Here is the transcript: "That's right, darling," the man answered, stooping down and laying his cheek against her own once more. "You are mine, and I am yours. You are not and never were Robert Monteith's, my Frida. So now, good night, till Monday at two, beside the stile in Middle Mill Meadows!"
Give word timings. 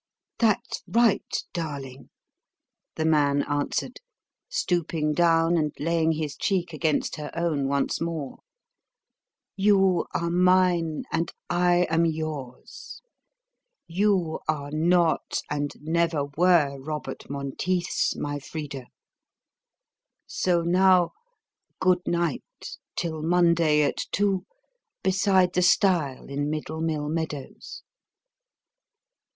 "That's 0.39 0.81
right, 0.87 1.43
darling," 1.53 2.09
the 2.95 3.05
man 3.05 3.43
answered, 3.47 3.99
stooping 4.49 5.13
down 5.13 5.57
and 5.57 5.73
laying 5.77 6.13
his 6.13 6.35
cheek 6.35 6.73
against 6.73 7.17
her 7.17 7.29
own 7.35 7.67
once 7.67 8.01
more. 8.01 8.39
"You 9.55 10.07
are 10.15 10.31
mine, 10.31 11.03
and 11.11 11.31
I 11.51 11.85
am 11.87 12.07
yours. 12.07 13.03
You 13.85 14.39
are 14.47 14.71
not 14.71 15.43
and 15.51 15.71
never 15.79 16.25
were 16.35 16.79
Robert 16.79 17.29
Monteith's, 17.29 18.15
my 18.15 18.39
Frida. 18.39 18.85
So 20.25 20.63
now, 20.63 21.11
good 21.79 22.01
night, 22.07 22.79
till 22.95 23.21
Monday 23.21 23.83
at 23.83 23.97
two, 24.11 24.47
beside 25.03 25.53
the 25.53 25.61
stile 25.61 26.25
in 26.27 26.49
Middle 26.49 26.81
Mill 26.81 27.07
Meadows!" 27.07 27.83